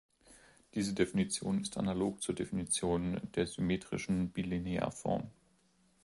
Diese 0.73 0.95
Definition 0.95 1.61
ist 1.61 1.77
analog 1.77 2.23
zur 2.23 2.33
Definition 2.33 3.21
der 3.35 3.45
symmetrischen 3.45 4.31
Bilinearform. 4.31 5.29